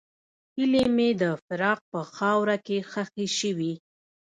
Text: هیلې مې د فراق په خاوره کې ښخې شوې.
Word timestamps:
هیلې 0.55 0.83
مې 0.95 1.09
د 1.21 1.23
فراق 1.43 1.79
په 1.91 1.99
خاوره 2.15 2.57
کې 2.65 2.77
ښخې 2.91 3.27
شوې. 3.39 3.73